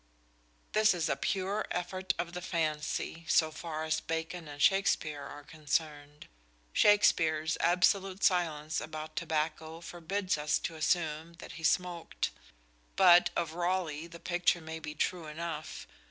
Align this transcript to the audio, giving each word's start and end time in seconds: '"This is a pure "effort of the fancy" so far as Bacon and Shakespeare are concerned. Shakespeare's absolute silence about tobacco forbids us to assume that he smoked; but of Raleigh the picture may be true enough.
'"This 0.73 0.95
is 0.95 1.09
a 1.09 1.15
pure 1.15 1.63
"effort 1.69 2.15
of 2.17 2.33
the 2.33 2.41
fancy" 2.41 3.23
so 3.27 3.51
far 3.51 3.83
as 3.83 3.99
Bacon 3.99 4.47
and 4.47 4.59
Shakespeare 4.59 5.21
are 5.21 5.43
concerned. 5.43 6.25
Shakespeare's 6.73 7.55
absolute 7.59 8.23
silence 8.23 8.81
about 8.81 9.15
tobacco 9.15 9.79
forbids 9.79 10.39
us 10.39 10.57
to 10.57 10.75
assume 10.75 11.33
that 11.33 11.51
he 11.51 11.63
smoked; 11.63 12.31
but 12.95 13.29
of 13.35 13.53
Raleigh 13.53 14.07
the 14.07 14.19
picture 14.19 14.59
may 14.59 14.79
be 14.79 14.95
true 14.95 15.27
enough. 15.27 15.85